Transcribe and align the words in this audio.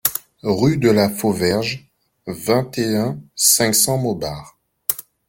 Rue 0.41 0.77
de 0.77 0.89
la 0.89 1.11
Fauverge, 1.11 1.87
vingt 2.25 2.75
et 2.79 2.97
un, 2.97 3.19
cinq 3.35 3.75
cents 3.75 3.99
Montbard 3.99 4.57